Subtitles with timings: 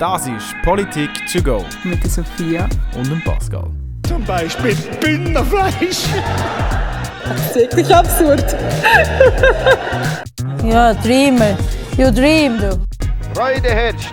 [0.00, 2.68] Das ist Politik to go Mit der Sophia.
[2.96, 3.70] und dem Pascal.
[4.08, 6.04] Zum Beispiel Bündnerfleisch.
[7.24, 8.56] Das ist wirklich absurd.
[10.64, 11.56] Ja, Dreamer.
[11.96, 12.78] You dream, du.
[13.34, 14.12] Freude herrscht.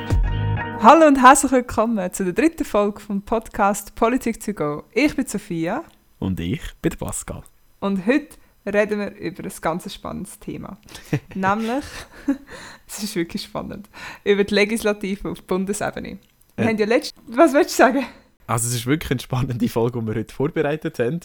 [0.82, 4.84] Hallo und herzlich willkommen zu der dritten Folge vom Podcast Politik to go.
[4.94, 5.84] Ich bin Sophia
[6.20, 7.44] Und ich bin Pascal.
[7.82, 8.30] und heute
[8.74, 10.78] reden wir über ein ganz spannendes Thema.
[11.36, 11.86] Nämlich,
[12.88, 13.90] es ist wirklich spannend,
[14.24, 16.20] über die Legislative auf Bundesebene.
[16.56, 16.70] Wir Ja.
[16.72, 17.14] haben ja letzt...
[17.28, 18.06] Was willst du sagen?
[18.48, 21.20] Also es ist wirklich eine spannende Folge, die wir heute vorbereitet haben.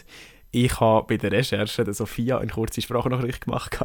[0.51, 3.79] Ich habe bei der Recherche der Sophia eine kurze Sprachnachricht gemacht,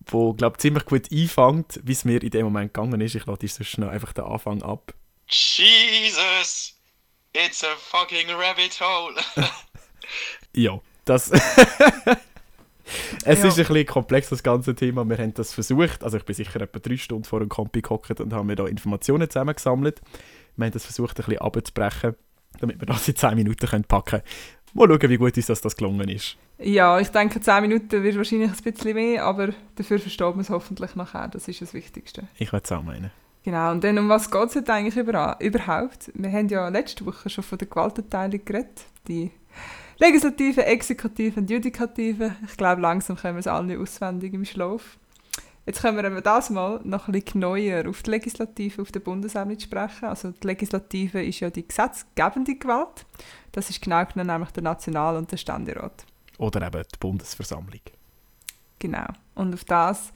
[0.00, 3.14] die, glaube ich, ziemlich gut einfängt, wie es mir in dem Moment gegangen ist.
[3.14, 4.94] Ich lade uns sonst noch einfach den Anfang ab.
[5.28, 6.74] Jesus!
[7.34, 9.14] It's a fucking rabbit hole!
[10.54, 11.30] Ja, das...
[13.24, 13.48] es Ja.
[13.48, 15.08] ist ein bisschen komplex, das ganze Thema.
[15.08, 16.02] Wir haben das versucht.
[16.04, 18.66] Also ich bin sicher etwa drei Stunden vor einem Kompi gehockt und haben mir da
[18.66, 20.00] Informationen zusammengesammelt.
[20.56, 22.14] Wir haben das versucht, ein bisschen abzubrechen,
[22.60, 24.22] damit wir das in 10 Minuten können packen können.
[24.74, 26.36] Mal schauen, wie gut uns das, das gelungen ist.
[26.58, 30.50] Ja, ich denke, 10 Minuten wird wahrscheinlich ein bisschen mehr, aber dafür versteht man es
[30.50, 31.28] hoffentlich nachher.
[31.28, 32.28] Das ist das Wichtigste.
[32.38, 33.10] Ich würde es auch meinen.
[33.44, 36.10] Genau, und dann um was geht es heute eigentlich überhaupt?
[36.14, 38.84] Wir haben ja letzte Woche schon von der Gewaltenteilung geredet.
[39.06, 39.30] Die
[39.98, 42.36] Legislative, Exekutive und Judikative.
[42.46, 44.96] Ich glaube, langsam können wir es alle auswendig im Schlaf.
[45.66, 49.60] Jetzt können wir das mal noch ein bisschen neuer auf die Legislative auf der Bundesebene
[49.60, 50.06] sprechen.
[50.06, 53.04] Also die Legislative ist ja die gesetzgebende Gewalt.
[53.52, 56.06] Das ist genau genommen nämlich der National- und der Ständerat.
[56.38, 57.80] Oder eben die Bundesversammlung.
[58.78, 59.08] Genau.
[59.34, 60.12] Und auf das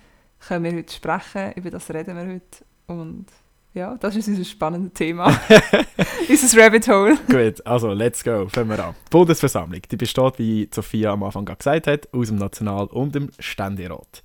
[0.47, 2.65] können wir heute sprechen, über das reden wir heute.
[2.87, 3.27] Und
[3.75, 5.29] ja, das ist unser spannendes Thema.
[6.29, 7.19] unser Rabbit Hole.
[7.29, 8.49] Gut, also let's go.
[8.49, 8.95] Fangen wir an.
[9.07, 13.31] Die Bundesversammlung, die besteht, wie Sophia am Anfang gesagt hat, aus dem National- und dem
[13.39, 14.23] Ständerat.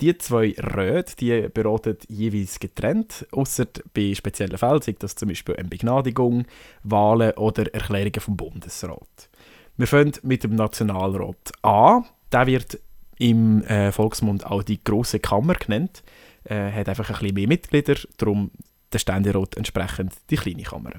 [0.00, 5.56] Die zwei Räte, die beraten jeweils getrennt, außer bei speziellen Fällen, sei das zum Beispiel
[5.56, 6.44] eine Begnadigung,
[6.82, 9.30] Wahlen oder Erklärungen vom Bundesrat.
[9.78, 12.04] Wir fangen mit dem Nationalrat an.
[12.30, 12.78] Der wird
[13.18, 16.02] im äh, Volksmund auch die große Kammer genannt.
[16.44, 18.50] Äh, hat einfach ein bisschen mehr Mitglieder, darum
[18.92, 20.92] der Ständerat entsprechend die kleine Kammer.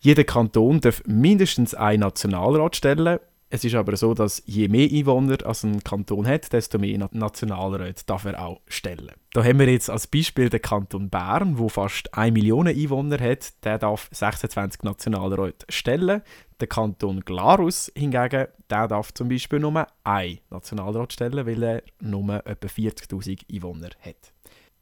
[0.00, 3.18] Jeder Kanton darf mindestens einen Nationalrat stellen.
[3.52, 7.10] Es ist aber so, dass je mehr Einwohner als ein Kanton hat, desto mehr Na-
[7.10, 9.10] Nationalräte darf er auch stellen.
[9.32, 13.52] Da haben wir jetzt als Beispiel den Kanton Bern, wo fast 1 Million Einwohner hat.
[13.64, 16.22] Der darf 26 Nationalräte stellen.
[16.60, 22.46] Der Kanton Glarus hingegen, der darf zum Beispiel nur einen Nationalrat stellen, weil er nur
[22.46, 24.32] etwa 40'000 Einwohner hat.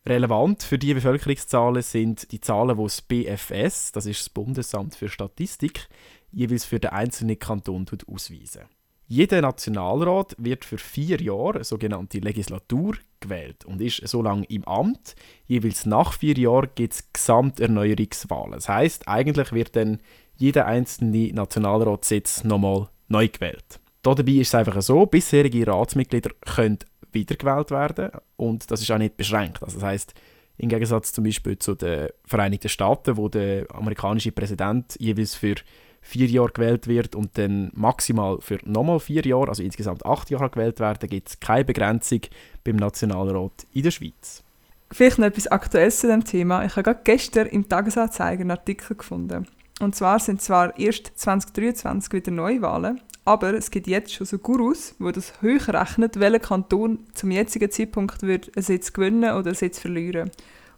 [0.07, 5.09] Relevant für die Bevölkerungszahlen sind die Zahlen, die das BFS, das ist das Bundesamt für
[5.09, 5.89] Statistik,
[6.31, 8.63] jeweils für den einzelnen Kanton ausweisen.
[9.11, 15.17] Jeder Nationalrat wird für vier Jahre, sogenannte Legislatur, gewählt und ist so lange im Amt.
[15.47, 18.53] Jeweils nach vier Jahren gibt es Gesamterneuerungswahlen.
[18.53, 20.01] Das heißt, eigentlich wird dann
[20.37, 23.81] jeder einzelne Nationalratssitz nochmal neu gewählt.
[24.03, 26.79] Dabei ist es einfach so, bisherige Ratsmitglieder können
[27.13, 29.63] wiedergewählt werden und das ist auch nicht beschränkt.
[29.63, 30.15] Also das heißt,
[30.59, 35.55] im Gegensatz zum Beispiel zu den Vereinigten Staaten, wo der amerikanische Präsident jeweils für
[36.01, 40.51] vier Jahre gewählt wird und dann maximal für nochmal vier Jahre, also insgesamt acht Jahre
[40.51, 42.21] gewählt werden, gibt es keine Begrenzung
[42.65, 44.43] beim Nationalrat in der Schweiz.
[44.91, 46.65] Vielleicht noch etwas Aktuelles zu dem Thema.
[46.65, 49.47] Ich habe gerade gestern im Tagesanzeiger einen Artikel gefunden.
[49.81, 54.95] Und zwar sind zwar erst 2023 wieder Neuwahlen, aber es gibt jetzt schon so Gurus,
[54.99, 59.79] wo das hochrechnet, welcher Kanton zum jetzigen Zeitpunkt wird einen Sitz gewinnen oder einen Sitz
[59.79, 60.31] verlieren.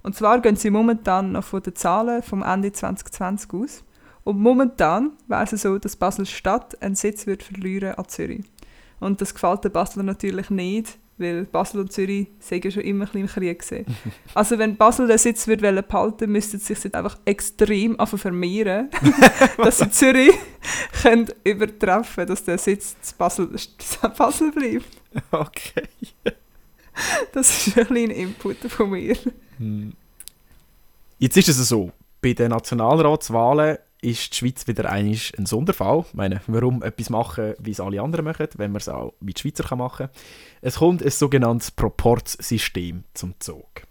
[0.03, 3.85] Und zwar gehen sie momentan noch von den Zahlen vom Ende 2020 aus.
[4.25, 8.45] Und momentan wäre es so, dass Basel-Stadt einen Sitz wird verlieren an Zürich.
[8.99, 13.05] Und das gefällt den Basler natürlich nicht, weil Basel und Zürich sind ja schon immer
[13.05, 13.87] ein bisschen im Krieg gesehen.
[14.35, 18.89] Also wenn Basel den Sitz wird wollen behalten, müsste es sich jetzt einfach extrem vermehren,
[19.59, 20.35] dass sie Zürich
[21.03, 23.49] können übertreffen, dass der Sitz zu Basel,
[24.19, 24.87] Basel bleibt.
[25.31, 25.89] Okay.
[27.33, 29.17] Das ist ein kleiner Input von mir.
[31.19, 36.05] Jetzt ist es so, bei den Nationalratswahlen ist die Schweiz wieder einig ein Sonderfall.
[36.09, 39.33] Ich meine, warum etwas machen, wie es alle anderen machen, wenn man es auch wie
[39.33, 40.17] die Schweizer kann machen kann.
[40.63, 43.83] Es kommt ein sogenanntes Proportsystem zum Zug.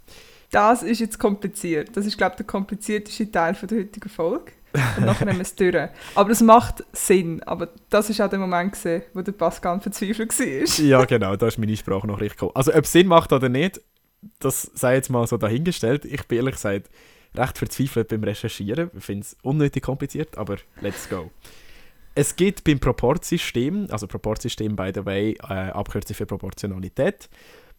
[0.51, 1.95] Das ist jetzt kompliziert.
[1.95, 4.51] Das ist, glaube ich, der komplizierteste Teil von der heutigen Folge.
[4.97, 5.89] Und nachher nehmen wir es durch.
[6.15, 7.41] Aber es macht Sinn.
[7.43, 10.85] Aber das ist auch der Moment, gewesen, wo der Pascal verzweifelt war.
[10.85, 12.51] Ja, genau, da ist meine Sprachnachricht gekommen.
[12.55, 13.81] Also, ob es Sinn macht oder nicht,
[14.39, 16.05] das sei jetzt mal so dahingestellt.
[16.05, 16.89] Ich bin ehrlich gesagt
[17.35, 18.89] recht verzweifelt beim Recherchieren.
[18.97, 21.31] Ich finde es unnötig kompliziert, aber let's go.
[22.15, 27.29] Es gibt beim Proportsystem, also Proportsystem by the way, äh, Abkürzung für Proportionalität,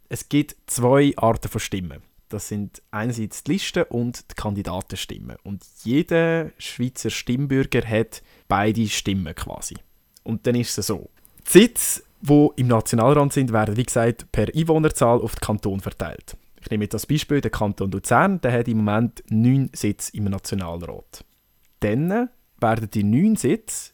[0.08, 2.02] es gibt zwei Arten von Stimmen.
[2.30, 5.36] Das sind einerseits die Listen und die Kandidatenstimmen.
[5.42, 9.76] Und jeder Schweizer Stimmbürger hat beide Stimmen quasi.
[10.22, 11.10] Und dann ist es so.
[11.46, 16.36] Die Sitze, die im Nationalrat sind, werden, wie gesagt, per Einwohnerzahl auf den Kanton verteilt.
[16.70, 20.26] Ich nehme jetzt als Beispiel den Kanton Luzern, der hat im Moment neun Sitze im
[20.26, 21.24] Nationalrat.
[21.80, 22.30] Dann
[22.60, 23.90] werden die neun Sitze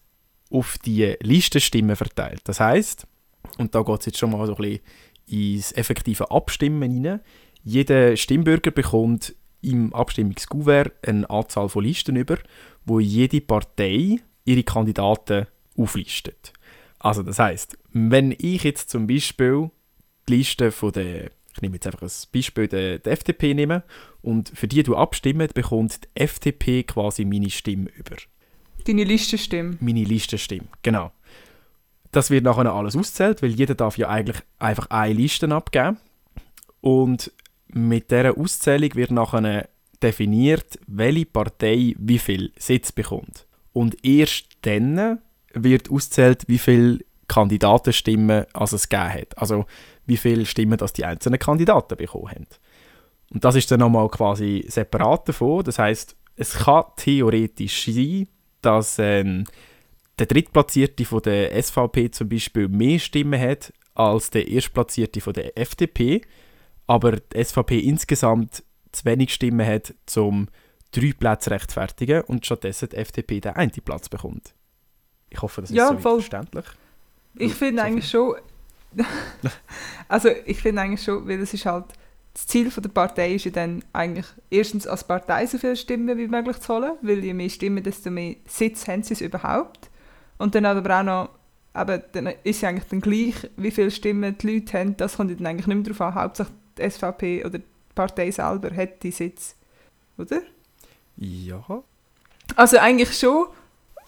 [0.51, 2.43] auf die Listenstimmen verteilt.
[2.45, 3.07] Das heißt,
[3.57, 4.81] und da geht es jetzt schon mal so ein bisschen
[5.27, 7.21] ins effektive Abstimmen rein,
[7.65, 12.37] jeder Stimmbürger bekommt im Abstimmungskuvert eine Anzahl von Listen über,
[12.85, 15.47] wo jede Partei ihre Kandidaten
[15.79, 16.53] auflistet.
[16.99, 19.71] Also das heißt, wenn ich jetzt zum Beispiel
[20.29, 23.83] die Liste von der, ich nehme jetzt einfach als Beispiel der, FDP nehme
[24.23, 28.17] und für die du abstimmen, bekommt die FDP quasi meine Stimme über.
[28.87, 29.79] Deine Listenstimme.
[29.81, 31.13] Meine Listenstimme, genau.
[32.13, 35.99] Das wird nachher alles auszählt, weil jeder darf ja eigentlich einfach eine Liste abgeben.
[36.81, 37.33] Und
[37.69, 39.69] mit dieser Auszählung wird nachher
[40.03, 43.47] definiert, welche Partei wie viel Sitz bekommt.
[43.73, 45.19] Und erst dann
[45.53, 49.39] wird auszählt, wie viele Kandidatenstimmen also es gegeben hat.
[49.39, 49.67] Also
[50.07, 52.47] wie viele Stimmen das die einzelnen Kandidaten bekommen haben.
[53.33, 55.65] Und das ist dann nochmal quasi separat davon.
[55.65, 58.29] Das heißt, es kann theoretisch sein,
[58.63, 59.45] dass ähm,
[60.19, 65.59] der Drittplatzierte von der SVP zum Beispiel mehr Stimmen hat als der Erstplatzierte von der
[65.59, 66.23] FDP,
[66.87, 68.63] aber die SVP insgesamt
[68.93, 70.49] zu wenig Stimmen hat, um
[70.93, 74.55] drei Plätze rechtfertigen und stattdessen die FDP den einen Platz bekommt.
[75.29, 76.65] Ich hoffe, das ist Ja, so verständlich.
[77.39, 77.91] Ich finde Sophie?
[77.91, 78.37] eigentlich schon.
[80.09, 81.87] also ich finde eigentlich schon, weil es ist halt
[82.37, 86.19] das Ziel von der Partei ist ja dann eigentlich erstens als Partei so viele Stimmen
[86.19, 89.89] wie möglich zu holen, weil je mehr Stimmen, desto mehr Sitz haben sie es überhaupt.
[90.37, 91.31] Und dann aber auch noch,
[91.75, 95.31] eben, dann ist ja eigentlich dann gleich, wie viele Stimmen die Leute haben, das kommt
[95.31, 96.23] dann eigentlich nicht mehr darauf an.
[96.23, 99.57] Hauptsache die SVP oder die Partei selber hat die Sitz.
[100.19, 100.43] Oder?
[101.17, 101.65] Ja.
[102.55, 103.47] Also eigentlich schon,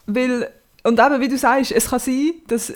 [0.04, 0.52] weil,
[0.82, 2.74] und eben wie du sagst, es kann sein, dass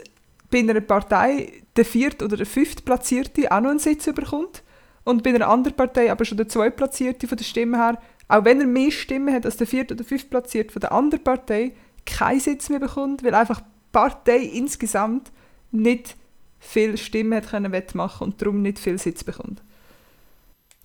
[0.52, 4.62] bei einer Partei der viert oder der fünft Platzierte auch noch einen Sitz bekommt
[5.02, 8.60] und bei einer anderen Partei aber schon der zweitplatzierte von der Stimme her, auch wenn
[8.60, 11.74] er mehr Stimmen hat als der viert oder fünft Platzierte von der anderen Partei,
[12.06, 15.32] keinen Sitz mehr bekommt, weil einfach die Partei insgesamt
[15.70, 16.16] nicht
[16.60, 19.62] viel Stimmen hat können wettmachen und darum nicht viel Sitz bekommt.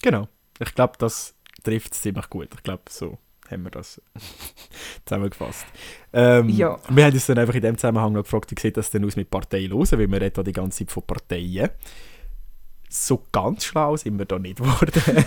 [0.01, 0.27] Genau.
[0.59, 2.49] Ich glaube, das trifft es ziemlich gut.
[2.55, 3.17] Ich glaube, so
[3.49, 4.01] haben wir das
[5.05, 5.65] zusammengefasst.
[6.13, 6.79] Ähm, Ja.
[6.89, 9.15] Wir haben uns dann einfach in dem Zusammenhang noch gefragt, wie sieht das denn aus
[9.15, 11.69] mit Parteilosen, weil wir reden da die ganze Zeit von Parteien.
[12.89, 15.25] So ganz schlau sind wir da nicht geworden.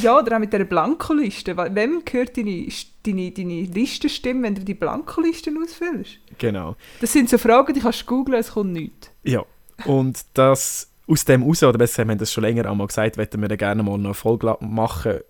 [0.00, 1.56] Ja, oder auch mit dieser Blankoliste.
[1.56, 2.66] Wem gehört deine,
[3.04, 6.18] deine, deine Listenstimme, wenn du die Blankolisten ausfüllst?
[6.38, 6.76] genau.
[7.00, 9.10] Das sind so Fragen, die kannst du googlen, es kommt nichts.
[9.22, 9.44] Ja.
[9.84, 13.40] Und das aus dem raus, oder besser, wir haben das schon länger einmal gesagt, wollten
[13.40, 15.20] wir dann gerne mal eine Folge machen.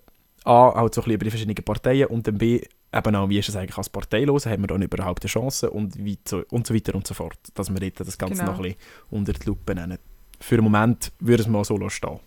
[0.45, 2.61] A, auch so ein bisschen über die verschiedenen Parteien und dann B,
[2.93, 5.97] eben auch, wie ist es eigentlich als Parteilosen, haben wir dann überhaupt eine Chance und,
[6.03, 7.37] wie so, und so weiter und so fort.
[7.55, 8.51] Dass wir dort das Ganze Genau.
[8.51, 8.79] noch ein bisschen
[9.09, 9.97] unter die Lupe nehmen.
[10.39, 12.19] Für den Moment würde es mal so stehen.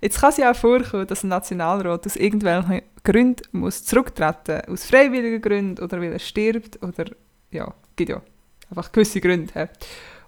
[0.00, 4.84] Jetzt kann es ja auch vorkommen, dass ein Nationalrat aus irgendwelchen Gründen muss zurücktreten aus
[4.84, 7.06] freiwilligen Gründen oder weil er stirbt oder
[7.50, 8.22] ja, gibt ja
[8.70, 9.68] einfach gewisse Gründe.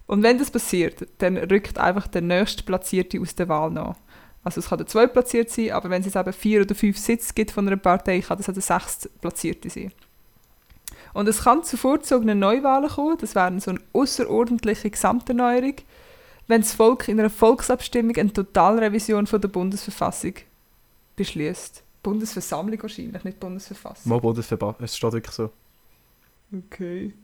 [0.06, 3.96] Und wenn das passiert, dann rückt einfach der nächste Platzierte aus der Wahl nach.
[4.46, 7.34] Also es kann der zweitplatzierte sein, aber wenn es jetzt eben vier oder fünf Sitze
[7.34, 9.90] gibt von einer Partei, kann das auch der sechste Platzierte sein.
[11.14, 15.74] Und es kann zu vorzogenen Neuwahlen kommen, das wäre so eine außerordentliche Gesamterneuerung,
[16.46, 20.34] wenn das Volk in einer Volksabstimmung eine Totalrevision von der Bundesverfassung
[21.16, 21.82] beschließt.
[22.04, 24.08] Bundesversammlung wahrscheinlich, nicht Bundesverfassung.
[24.08, 25.50] Mal Bundesverband, es steht wirklich so.
[26.56, 27.14] Okay.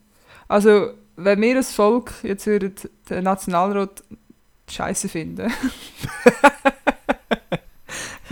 [0.49, 2.75] Also, wenn wir als Volk jetzt würden
[3.09, 4.03] den Nationalrat
[4.69, 5.53] scheiße finden,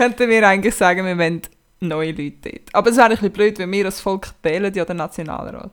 [0.00, 1.42] könnten wir eigentlich sagen, wir wollen
[1.80, 2.74] neue Leute dort.
[2.74, 5.72] Aber es wäre ein bisschen blöd, wenn wir als Volk wählen ja den Nationalrat.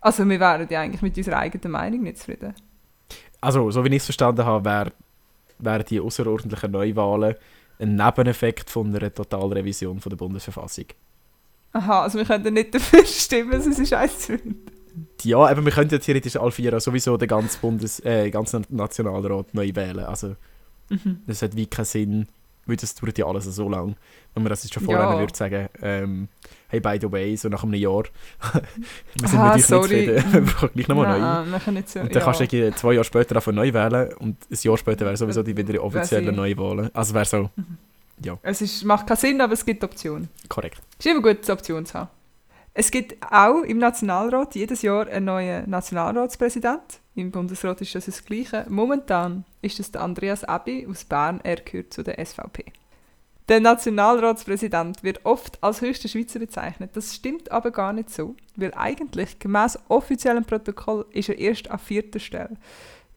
[0.00, 2.54] Also, wir wären ja eigentlich mit unserer eigenen Meinung nicht zufrieden.
[3.42, 4.92] Also, so wie ich es verstanden habe, wären
[5.58, 7.34] wär die außerordentlichen Neuwahlen
[7.78, 10.86] ein Nebeneffekt von einer Totalrevision von der Bundesverfassung.
[11.72, 14.66] Aha, also wir könnten nicht dafür stimmen, dass sie scheiße finden.
[15.22, 19.70] Ja, aber wir könnten ja theoretisch Alfira sowieso den ganzen Bundes, äh, ganzen Nationalrat neu
[19.74, 20.04] wählen.
[20.04, 20.36] Also
[21.26, 22.28] das hat wie keinen Sinn,
[22.66, 23.96] weil das dauert ja alles so lang.
[24.34, 25.18] Wenn man das jetzt schon vorher Ja.
[25.18, 26.28] würde sagen, ähm,
[26.68, 28.04] hey, by the way, so nach einem Jahr,
[29.20, 30.06] wir sind Aha, mit euch sorry.
[30.06, 31.70] nicht zufrieden, wir brauchen gleich nochmal neu.
[31.72, 32.00] Nicht so.
[32.00, 32.24] Und dann ja.
[32.32, 35.56] kannst du zwei Jahre später davon neu wählen und ein Jahr später wäre sowieso die
[35.56, 36.32] wieder offizielle.
[36.32, 36.90] Neuwahlen.
[36.94, 37.50] Also wäre so
[38.42, 40.28] Es ist, macht keinen Sinn, aber es gibt Optionen.
[40.48, 40.80] korrekt.
[40.98, 42.10] Es ist immer gut, eine Option zu haben.
[42.76, 47.00] Es gibt auch im Nationalrat jedes Jahr einen neuen Nationalratspräsident.
[47.16, 48.66] Im Bundesrat ist das das Gleiche.
[48.68, 51.40] Momentan ist es der Andreas Abi aus Bern.
[51.44, 52.64] Er gehört zu der SVP.
[53.48, 56.90] Der Nationalratspräsident wird oft als höchster Schweizer bezeichnet.
[56.94, 61.78] Das stimmt aber gar nicht so, weil eigentlich gemäß offiziellem Protokoll ist er erst an
[61.78, 62.56] vierter Stelle.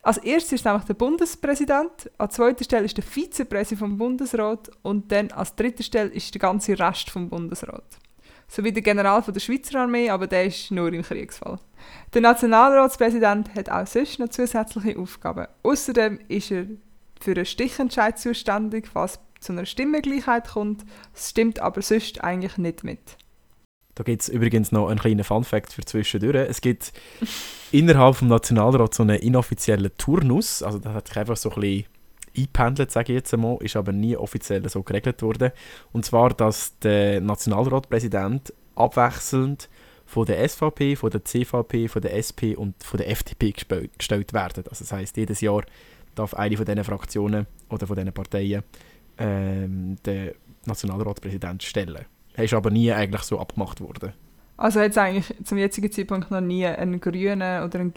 [0.04, 5.12] Als erstes ist nämlich der Bundespräsident, an zweiter Stelle ist der Vizepräsident vom Bundesrat und
[5.12, 7.84] dann als dritter Stelle ist der ganze Rest vom Bundesrat.
[8.50, 11.60] So wie der General von der Schweizer Armee, aber der ist nur im Kriegsfall.
[12.14, 15.48] Der Nationalratspräsident hat auch sonst noch zusätzliche Aufgaben.
[15.64, 16.66] Außerdem ist er
[17.20, 20.86] für einen Stichentscheid zuständig, falls zu einer Stimmengleichheit kommt.
[21.14, 23.18] Es stimmt aber sonst eigentlich nicht mit.
[23.96, 26.36] Da gibt es übrigens noch einen kleinen Fun-Fact für zwischendurch.
[26.36, 26.94] Es gibt
[27.72, 30.62] innerhalb des Nationalrats so einen inoffiziellen Turnus.
[30.62, 31.86] Also, das hat einfach so ein bisschen
[32.38, 35.52] eingependelt, sage ich jetzt einmal, ist aber nie offiziell so geregelt worden.
[35.92, 39.70] Und zwar, dass der Nationalratpräsident abwechselnd
[40.06, 44.64] von der SVP, von der CVP, von der SP und von der FDP gestellt werden.
[44.70, 45.64] Also das heißt, jedes Jahr
[46.16, 48.64] darf eine von diesen Fraktionen oder von diesen Parteien
[49.18, 50.32] ähm, den
[50.66, 52.06] Nationalratspräsident stellen.
[52.34, 54.14] Er ist aber nie eigentlich so abgemacht worden.
[54.58, 57.94] Also hat es eigentlich zum jetzigen Zeitpunkt noch nie einen Grünen oder einen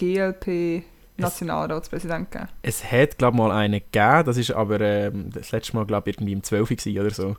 [1.17, 2.51] GLP-Nationalratspräsident gegeben.
[2.63, 6.11] Es hat, glaube ich, mal einen gegeben, das ist aber ähm, das letzte Mal, glaube
[6.11, 6.69] ich, irgendwie im 12.
[6.71, 7.37] gewesen oder so.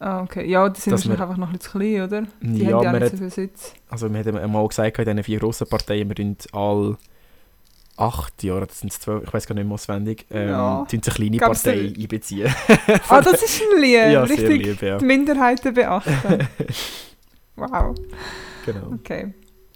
[0.00, 0.48] Ah, okay.
[0.48, 2.22] Ja, die sind Dass wahrscheinlich wir- einfach noch ein bisschen zu klein, oder?
[2.40, 3.74] Die Ja, haben ja nicht hat- so viel Sitz.
[3.88, 6.96] Also wir haben mal gesagt, in diesen vier grossen Parteien, wir tun all
[7.96, 10.86] acht Jahre, das sind zwölf, ich weiß gar nicht mehr auswendig, ähm, Ja.
[10.88, 12.54] tun sie eine kleine Gab's da- Partei einbeziehen.
[13.08, 13.90] Ah, das ist ein Lied.
[14.12, 14.98] ja, Richtig lieb, ja.
[14.98, 16.12] die Minderheiten beachten.
[17.56, 17.94] wow.
[18.64, 18.92] Genau.
[19.00, 19.34] Okay.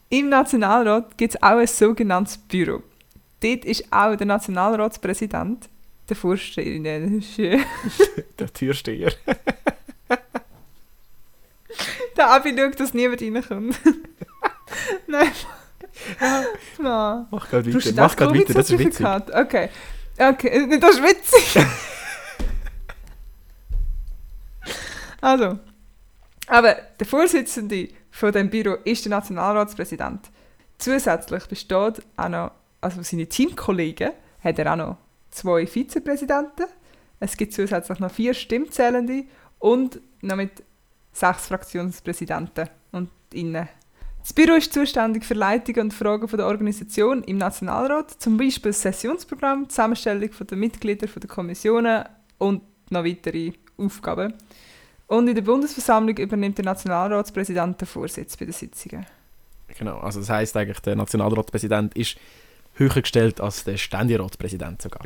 [0.09, 2.83] Im Nationalrat gibt es auch ein sogenanntes Büro.
[3.43, 5.69] Dort ist auch der Nationalratspräsident
[6.09, 7.01] der Vorsteher.
[8.39, 9.13] Der Türsteher.
[12.17, 13.77] Der Abi schaut, dass niemand reinkommt.
[15.07, 15.33] Nein.
[16.79, 17.27] Nein.
[17.31, 19.07] Mach gerade weiter, mach gerade weiter, das ist witzig.
[19.07, 19.71] Okay.
[20.19, 21.65] Okay, äh, das ist witzig.
[25.21, 25.59] also,
[26.47, 30.31] aber der Vorsitzende von dem Büro ist der Nationalratspräsident.
[30.79, 32.51] Zusätzlich besteht auch noch,
[32.83, 34.11] also seine Teamkollegen,
[34.41, 34.97] hat er auch noch
[35.31, 36.67] zwei Vizepräsidenten.
[37.21, 39.25] Es gibt zusätzlich noch vier Stimmzählende
[39.59, 40.63] und noch mit
[41.13, 43.69] sechs Fraktionspräsidenten und innen.
[44.21, 48.71] Das Büro ist zuständig für Leitung und Fragen von der Organisation im Nationalrat, zum Beispiel
[48.71, 52.05] das Sessionsprogramm, die Zusammenstellung der Mitglieder der Kommissionen
[52.39, 54.35] und noch weitere Aufgaben.
[55.09, 59.07] Und in der Bundesversammlung übernimmt der Nationalratspräsident den Vorsitz bei den Sitzungen.
[59.77, 62.17] Genau, also das heisst eigentlich, der Nationalratspräsident ist
[62.83, 65.03] höher gestellt als der Ständeratspräsident sogar.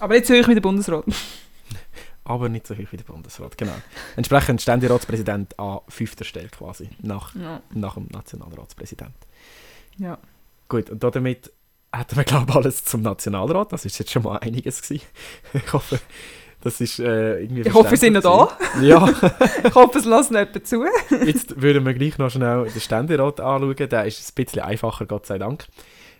[0.00, 1.04] Aber nicht so hoch wie der Bundesrat.
[2.24, 3.74] Aber nicht so hoch wie der Bundesrat, genau.
[4.16, 7.60] Entsprechend Ständeratspräsident an fünfter Stelle quasi, nach, Ja.
[7.74, 9.14] nach dem Nationalratspräsident.
[9.98, 10.18] ja.
[10.68, 11.52] Gut, und damit
[11.94, 13.72] hätten wir, glaube ich, alles zum Nationalrat.
[13.74, 15.04] Das ist jetzt schon mal einiges gewesen.
[15.52, 16.00] Ich hoffe,
[16.62, 18.56] das ist äh, irgendwie Ich hoffe, Sie sind noch da.
[18.80, 19.30] gewesen.
[19.68, 20.84] Ich hoffe, es lässt nicht jemand zu.
[20.84, 23.76] Ja, jetzt würden wir gleich noch schnell den Ständerat anschauen.
[23.90, 25.66] Der ist ein bisschen einfacher, Gott sei Dank.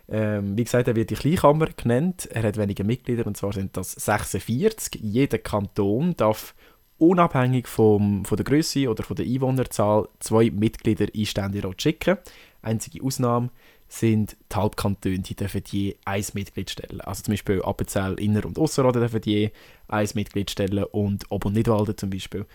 [0.09, 2.27] Ähm, wie gesagt, er wird die Kleinkammer genannt.
[2.31, 5.01] Er hat wenige Mitglieder, und zwar sind das 46.
[5.01, 6.53] Jeder Kanton darf
[6.97, 12.17] unabhängig vom, von der Größe oder von der Einwohnerzahl zwei Mitglieder in Ständerat schicken.
[12.61, 13.49] Einzige Ausnahme
[13.87, 17.01] sind die Halbkantone, die dürfen je ein Mitglied stellen.
[17.01, 19.51] Also zum Beispiel Appenzell, Inner- und Ausserrhoden dürfen je
[19.87, 22.45] ein Mitglied stellen und Ob- und Nidwalden zum Beispiel.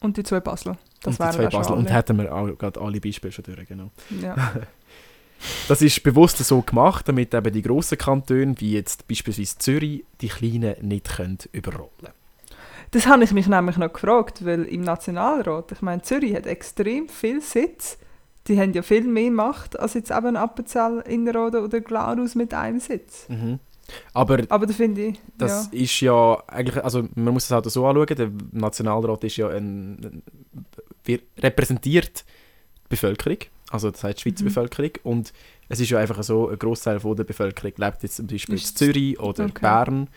[0.00, 0.78] Und die zwei Basel.
[1.02, 1.76] Das und die zwei Basel.
[1.76, 3.90] Und hätten wir auch gerade alle Beispiele schon durch, genau.
[4.22, 4.52] Ja.
[5.68, 10.28] Das ist bewusst so gemacht, damit eben die grossen Kantone, wie jetzt beispielsweise Zürich, die
[10.28, 12.12] kleinen nicht können überrollen
[12.90, 17.08] Das habe ich mich nämlich noch gefragt, weil im Nationalrat, ich meine, Zürich hat extrem
[17.08, 17.98] viel Sitz.
[18.48, 22.80] Die haben ja viel mehr Macht als jetzt eben Appenzell, Innerrhoden oder Glarus mit einem
[22.80, 23.28] Sitz.
[23.28, 23.60] Mhm.
[24.12, 25.78] Aber Aber da finde ich, das ja.
[25.80, 30.22] ist ja eigentlich, also man muss es halt so anschauen, der Nationalrat ist ja ein,
[31.38, 32.24] repräsentiert
[32.84, 33.38] die Bevölkerung,
[33.70, 34.48] also das heißt die Schweizer Mhm.
[34.48, 35.32] Bevölkerung und
[35.68, 38.60] es ist ja einfach so, ein Großteil von der Bevölkerung lebt jetzt zum Beispiel in
[38.60, 39.60] Zürich oder okay.
[39.60, 40.08] Bern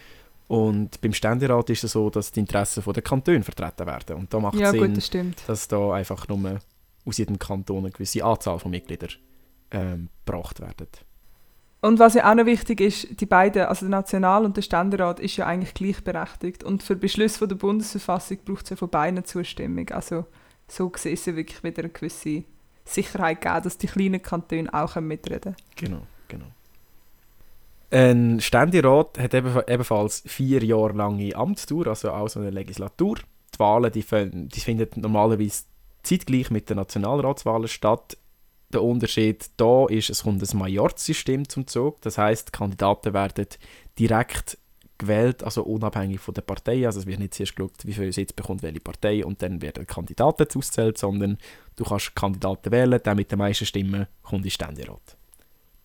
[0.48, 4.40] und beim Ständerat ist es so, dass die Interessen der Kantone vertreten werden und da
[4.40, 6.60] macht Ja, Sinn, gut, das dass da einfach nur
[7.06, 9.12] aus jedem Kanton eine gewisse Anzahl von Mitgliedern
[9.72, 10.88] ähm, gebracht werden.
[11.82, 15.20] Und was ja auch noch wichtig ist, die beiden, also der National- und der Ständerat,
[15.20, 16.64] ist ja eigentlich gleichberechtigt.
[16.64, 19.90] Und für Beschlüsse von der Bundesverfassung braucht es ja von beiden Zustimmung.
[19.90, 20.26] Also
[20.70, 22.46] so gesehen ist ja wirklich wieder eine gewisse
[22.86, 25.56] Sicherheit gegeben, dass die kleinen Kantone auch mitreden können.
[25.76, 26.46] Genau, genau.
[27.92, 33.18] Ein Ständerat hat ebenf- ebenfalls vier Jahre lange Amtsdauer, also auch so eine Legislatur.
[33.54, 35.66] Die Wahlen die, die finden normalerweise
[36.02, 38.18] zeitgleich mit den Nationalratswahlen statt.
[38.74, 42.02] Der Unterschied da ist, es kommt ein Majorssystem zum Zug.
[42.02, 43.46] Das heißt, Kandidaten werden
[44.00, 44.58] direkt
[44.98, 46.86] gewählt, also unabhängig von der Partei.
[46.86, 49.88] Also es wird nicht zuerst geschaut, wie viele Sitze bekommt welche Partei und dann werden
[49.88, 51.38] Kandidaten ausgezählt, sondern
[51.76, 55.18] du kannst Kandidaten wählen, der mit den meisten Stimmen kommt in Ständerat.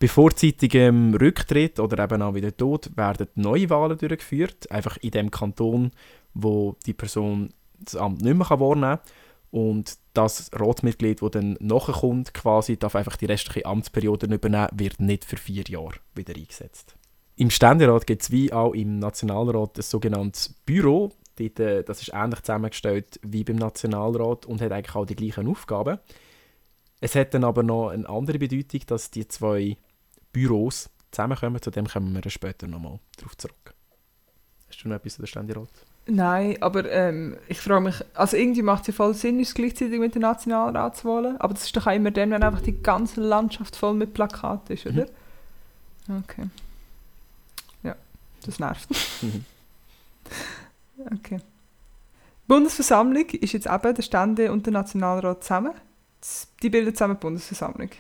[0.01, 5.31] Bei vorzeitigem Rücktritt oder eben auch wieder Tod werden neue Wahlen durchgeführt, einfach in dem
[5.31, 5.91] Kanton,
[6.35, 9.01] wo die Person das Amt nicht mehr wahrnehmen kann.
[9.51, 15.25] Und das Ratsmitglied, das dann nachkommt, quasi, darf einfach die restliche Amtsperiode übernehmen, wird nicht
[15.25, 16.98] für vier Jahre wieder eingesetzt.
[17.39, 21.13] Im Ständerat gibt es wie auch im Nationalrat ein sogenanntes Büro.
[21.37, 25.47] Dort, äh, das ist ähnlich zusammengestellt wie beim Nationalrat und hat eigentlich auch die gleichen
[25.47, 26.01] Aufgaben.
[27.01, 29.77] Es hat dann aber noch eine andere Bedeutung, dass die zwei
[30.33, 31.63] Büros zusammenkommen.
[31.63, 33.73] Zu dem kommen wir später nochmal drauf zurück.
[34.69, 35.71] Hast du noch etwas zu der Ständerat?
[36.07, 40.01] Nein, aber ähm, ich frage mich, also irgendwie macht es ja voll Sinn, es gleichzeitig
[40.01, 43.77] mit den Nationalratswahlen, aber das ist doch auch immer dann, wenn einfach die ganze Landschaft
[43.77, 45.07] voll mit Plakaten ist, oder?
[46.09, 46.49] Okay.
[48.45, 48.89] Das nervt.
[49.23, 49.45] Mhm.
[51.15, 51.37] Okay.
[51.37, 55.73] Die Bundesversammlung ist jetzt eben der Stände und der Nationalrat zusammen.
[56.61, 57.91] Die bilden zusammen die Bundesversammlung.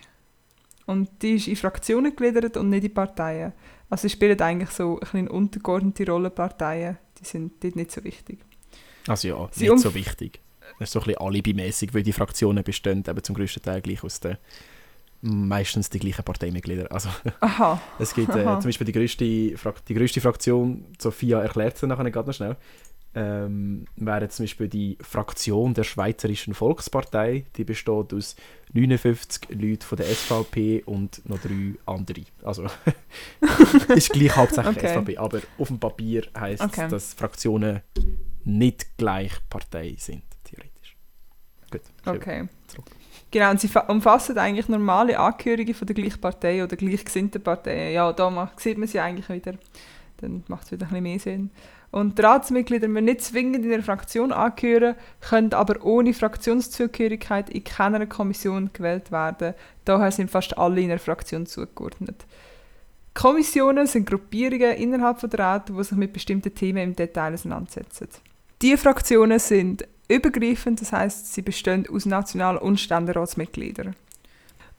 [0.86, 3.52] Und die ist in Fraktionen gegliedert und nicht in Parteien.
[3.88, 6.98] Also sie spielen eigentlich so eine untergeordnete Rolle, Parteien.
[7.20, 8.40] Die sind dort nicht so wichtig.
[9.06, 10.40] Also ja, Sie nicht so wichtig.
[10.78, 14.02] Das ist so ein bisschen alibimäßig, weil die Fraktionen bestehen eben zum größten Teil gleich
[14.02, 14.36] aus den
[15.20, 16.90] meistens die gleichen Parteimitglieder.
[16.92, 17.08] Also
[17.40, 17.80] Aha.
[17.98, 22.28] es gibt äh, zum Beispiel die größte, die größte Fraktion, Sophia erklärt es nachher gerade
[22.28, 22.56] noch schnell,
[23.14, 27.46] ähm, wäre zum Beispiel die Fraktion der Schweizerischen Volkspartei.
[27.56, 28.36] Die besteht aus
[28.72, 32.22] 59 Leuten von der SVP und noch drei andere.
[32.42, 32.66] Also
[33.94, 34.94] ist gleich hauptsächlich Okay.
[34.94, 36.84] SVP, aber auf dem Papier heisst Okay.
[36.84, 37.80] es, dass Fraktionen
[38.44, 40.96] nicht gleich Partei sind, theoretisch.
[41.70, 41.82] Gut.
[42.06, 42.48] Okay.
[42.66, 42.86] Zurück.
[43.30, 47.92] Genau, und sie fa- umfassen eigentlich normale Angehörige von der gleichen Partei oder gleichgesinnten Parteien.
[47.92, 49.54] Ja, da macht, sieht man sie eigentlich wieder.
[50.18, 51.50] Dann macht es wieder ein bisschen mehr Sinn.
[51.90, 58.06] Und Ratsmitglieder müssen nicht zwingend in einer Fraktion angehören, können aber ohne Fraktionszugehörigkeit in keiner
[58.06, 59.54] Kommission gewählt werden.
[59.84, 62.26] Daher sind fast alle in einer Fraktion zugeordnet.
[63.14, 68.08] Kommissionen sind Gruppierungen innerhalb der Rat, die sich mit bestimmten Themen im Detail auseinandersetzen.
[68.60, 73.94] Die Fraktionen sind übergreifend, das heißt, sie bestehen aus National- und Ständeratsmitgliedern.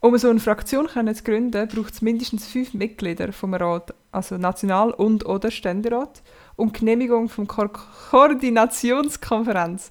[0.01, 4.91] Um so eine Fraktion zu gründen, braucht es mindestens fünf Mitglieder vom Rat, also National-
[4.91, 6.23] und oder Ständerat,
[6.55, 7.67] und Genehmigung vom Ko
[8.09, 9.89] Koordinationskonferenz.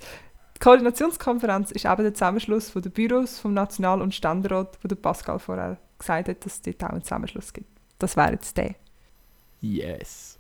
[0.57, 4.96] Die Koordinationskonferenz ist eben der Zusammenschluss von den Büros vom National- und Ständerat, wo der
[4.96, 7.68] Pascal vorher gesagt hat, dass es dort auch einen Zusammenschluss gibt.
[7.98, 8.74] Das wäre jetzt der.
[9.61, 10.38] Yes.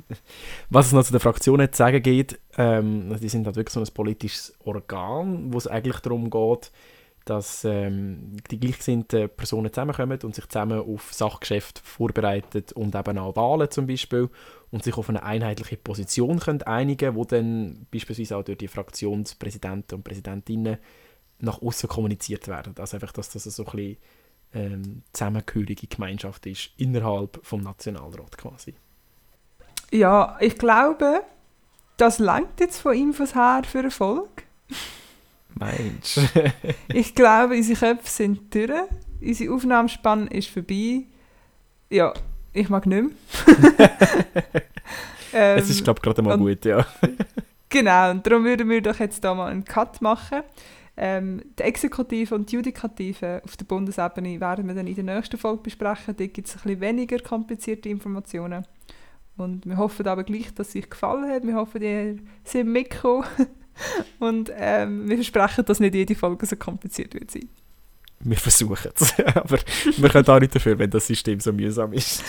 [0.70, 3.80] Was es noch zu den Fraktionen zu sagen geht, ähm, die sind halt wirklich so
[3.80, 6.70] ein politisches Organ, wo es eigentlich darum geht,
[7.24, 13.36] dass ähm, die gleichgesinnten Personen zusammenkommen und sich zusammen auf Sachgeschäfte vorbereiten und eben auch
[13.36, 14.28] Wahlen zum Beispiel
[14.70, 19.96] und sich auf eine einheitliche Position können einigen wo dann beispielsweise auch durch die Fraktionspräsidenten
[19.96, 20.78] und Präsidentinnen
[21.38, 22.74] nach außen kommuniziert werden.
[22.78, 23.96] Also einfach, dass das so ein bisschen
[24.54, 28.74] ähm, zusammengehörige Gemeinschaft ist innerhalb vom Nationalrat quasi.
[29.90, 31.22] Ja, ich glaube,
[31.96, 34.44] das langt jetzt von Infos her für Erfolg.
[35.54, 36.18] Mensch.
[36.88, 38.70] Ich glaube, unsere Köpfe sind durch.
[39.20, 41.04] Unsere Aufnahmespanne ist vorbei.
[41.90, 42.12] Ja,
[42.52, 43.90] ich mag nicht mehr.
[45.32, 46.86] ähm, es ist, glaube ich, gerade mal und- gut, ja.
[47.68, 50.42] Genau, und darum würden wir doch jetzt da mal einen Cut machen.
[51.02, 55.38] Ähm, die Exekutive und die Judikative auf der Bundesebene werden wir dann in der nächsten
[55.38, 56.14] Folge besprechen.
[56.14, 58.66] Dort gibt es ein bisschen weniger komplizierte Informationen.
[59.38, 61.46] Und wir hoffen aber gleich, dass es euch gefallen hat.
[61.46, 63.24] Wir hoffen, ihr seid mitgekommen.
[64.18, 67.48] Und ähm, wir versprechen, dass nicht jede Folge so kompliziert wird sein.
[68.18, 69.18] Wir versuchen es.
[69.34, 69.58] Aber
[69.96, 72.22] wir können auch nicht dafür, wenn das System so mühsam ist.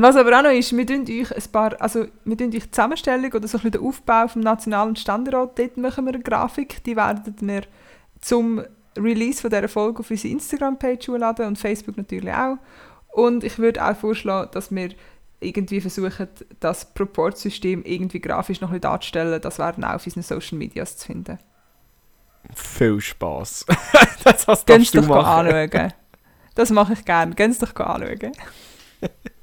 [0.00, 2.70] Was aber auch noch ist, wir tun euch ein paar, also wir tun euch die
[2.70, 6.84] Zusammenstellung oder so ein bisschen den Aufbau vom Nationalen Ständerat, dort machen wir eine Grafik,
[6.84, 7.62] die werden wir
[8.20, 8.62] zum
[8.96, 12.58] Release von dieser Folge auf unsere Instagram-Page hochladen und Facebook natürlich auch.
[13.08, 14.90] Und ich würde auch vorschlagen, dass wir
[15.40, 16.28] irgendwie versuchen,
[16.60, 19.40] das Proportsystem irgendwie grafisch noch ein bisschen darzustellen.
[19.40, 21.38] Das wäre dann auch auf unseren Social Medias zu finden.
[22.54, 23.66] Viel Spass.
[24.24, 25.92] das darfst du doch anschauen.
[26.54, 27.34] Das mache ich gerne.
[27.34, 28.32] Gönnt doch anschauen.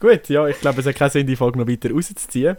[0.00, 2.56] Gut, ja, ich glaube, es hat keinen Sinn, die Folge noch weiter rauszuziehen.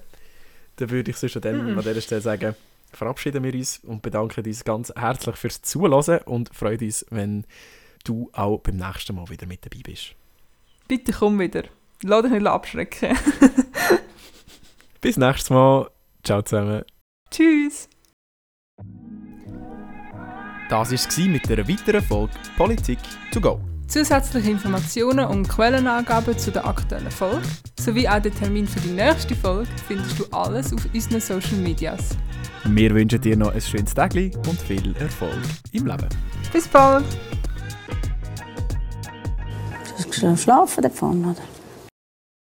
[0.76, 2.56] Dann würde ich sonst an, dem, an dieser Stelle sagen,
[2.92, 7.46] verabschieden wir uns und bedanken uns ganz herzlich fürs Zuhören und freuen uns, wenn
[8.04, 10.16] du auch beim nächsten Mal wieder mit dabei bist.
[10.88, 11.64] Bitte komm wieder.
[12.02, 13.18] Lass dich nicht abschrecken.
[15.02, 15.90] Bis nächstes Mal.
[16.24, 16.84] Ciao zusammen.
[17.30, 17.88] Tschüss.
[20.70, 23.00] Das war es mit einer weiteren Folge Politik
[23.32, 23.60] to go.
[23.90, 27.42] Zusätzliche Informationen und Quellenangaben zu der aktuellen Folge
[27.80, 32.16] sowie auch den Termin für die nächste Folge findest du alles auf unseren Social Medias.
[32.66, 35.40] Wir wünschen dir noch ein schönes Tag und viel Erfolg
[35.72, 36.08] im Leben.
[36.54, 37.04] Bis bald!
[39.98, 41.59] Du hast schlafen davon, oder?